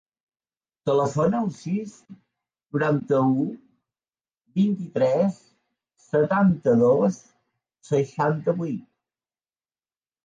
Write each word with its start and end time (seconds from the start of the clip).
Telefona 0.89 1.41
al 1.47 1.51
sis, 1.57 1.91
noranta-u, 2.77 3.45
vint-i-tres, 4.61 5.37
setanta-dos, 6.07 7.21
seixanta-vuit. 7.91 8.85